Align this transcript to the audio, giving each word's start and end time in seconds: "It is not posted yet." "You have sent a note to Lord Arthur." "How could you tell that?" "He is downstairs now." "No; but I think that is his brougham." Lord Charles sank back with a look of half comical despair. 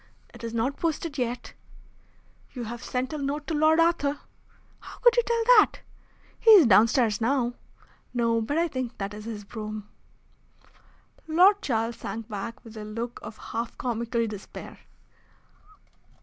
"It 0.33 0.43
is 0.43 0.51
not 0.51 0.77
posted 0.77 1.19
yet." 1.19 1.53
"You 2.53 2.63
have 2.63 2.83
sent 2.83 3.13
a 3.13 3.19
note 3.19 3.45
to 3.45 3.53
Lord 3.53 3.79
Arthur." 3.79 4.19
"How 4.79 4.97
could 4.97 5.15
you 5.15 5.21
tell 5.21 5.43
that?" 5.59 5.81
"He 6.39 6.49
is 6.49 6.65
downstairs 6.65 7.21
now." 7.21 7.53
"No; 8.11 8.41
but 8.41 8.57
I 8.57 8.67
think 8.67 8.97
that 8.97 9.13
is 9.13 9.25
his 9.25 9.43
brougham." 9.43 9.87
Lord 11.27 11.61
Charles 11.61 11.97
sank 11.97 12.27
back 12.27 12.63
with 12.65 12.77
a 12.77 12.83
look 12.83 13.19
of 13.21 13.37
half 13.37 13.77
comical 13.77 14.25
despair. 14.25 14.79